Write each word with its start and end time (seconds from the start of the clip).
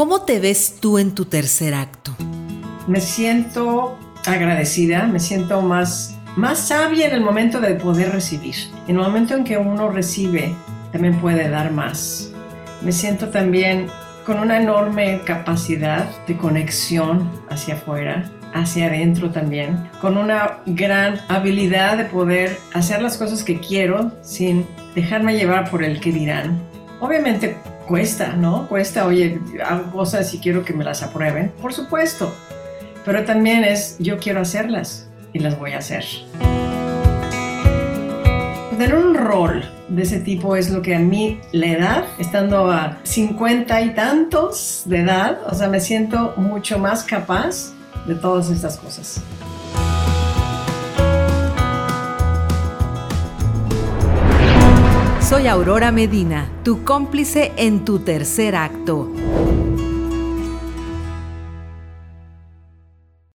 ¿Cómo 0.00 0.22
te 0.22 0.40
ves 0.40 0.76
tú 0.80 0.96
en 0.96 1.14
tu 1.14 1.26
tercer 1.26 1.74
acto? 1.74 2.16
Me 2.86 3.02
siento 3.02 3.98
agradecida, 4.24 5.06
me 5.06 5.20
siento 5.20 5.60
más, 5.60 6.16
más 6.36 6.68
sabia 6.68 7.06
en 7.06 7.12
el 7.12 7.20
momento 7.20 7.60
de 7.60 7.74
poder 7.74 8.10
recibir. 8.10 8.54
En 8.88 8.96
el 8.96 9.02
momento 9.02 9.34
en 9.34 9.44
que 9.44 9.58
uno 9.58 9.90
recibe, 9.90 10.54
también 10.90 11.20
puede 11.20 11.50
dar 11.50 11.70
más. 11.70 12.32
Me 12.80 12.92
siento 12.92 13.28
también 13.28 13.88
con 14.24 14.38
una 14.38 14.58
enorme 14.58 15.20
capacidad 15.26 16.08
de 16.26 16.34
conexión 16.34 17.30
hacia 17.50 17.74
afuera, 17.74 18.24
hacia 18.54 18.86
adentro 18.86 19.30
también, 19.30 19.86
con 20.00 20.16
una 20.16 20.60
gran 20.64 21.20
habilidad 21.28 21.98
de 21.98 22.04
poder 22.04 22.56
hacer 22.72 23.02
las 23.02 23.18
cosas 23.18 23.44
que 23.44 23.60
quiero 23.60 24.12
sin 24.22 24.66
dejarme 24.94 25.36
llevar 25.36 25.70
por 25.70 25.84
el 25.84 26.00
que 26.00 26.10
dirán. 26.10 26.58
Obviamente 27.00 27.58
cuesta, 27.90 28.36
¿no? 28.36 28.68
Cuesta, 28.68 29.04
oye, 29.04 29.40
hago 29.66 29.90
cosas 29.90 30.32
y 30.32 30.38
quiero 30.38 30.64
que 30.64 30.72
me 30.72 30.84
las 30.84 31.02
aprueben, 31.02 31.52
por 31.60 31.72
supuesto, 31.72 32.32
pero 33.04 33.24
también 33.24 33.64
es 33.64 33.96
yo 33.98 34.16
quiero 34.18 34.40
hacerlas 34.40 35.08
y 35.32 35.40
las 35.40 35.58
voy 35.58 35.72
a 35.72 35.78
hacer. 35.78 36.04
Tener 38.70 38.94
un 38.94 39.14
rol 39.16 39.68
de 39.88 40.02
ese 40.02 40.20
tipo 40.20 40.54
es 40.54 40.70
lo 40.70 40.82
que 40.82 40.94
a 40.94 41.00
mí 41.00 41.40
la 41.50 41.66
edad, 41.66 42.04
estando 42.20 42.70
a 42.70 42.98
50 43.02 43.80
y 43.80 43.90
tantos 43.90 44.84
de 44.86 45.00
edad, 45.00 45.40
o 45.48 45.54
sea, 45.54 45.68
me 45.68 45.80
siento 45.80 46.34
mucho 46.36 46.78
más 46.78 47.02
capaz 47.02 47.72
de 48.06 48.14
todas 48.14 48.50
estas 48.50 48.76
cosas. 48.76 49.20
Soy 55.30 55.46
Aurora 55.46 55.92
Medina, 55.92 56.50
tu 56.64 56.82
cómplice 56.82 57.52
en 57.56 57.84
tu 57.84 58.00
tercer 58.00 58.56
acto. 58.56 59.12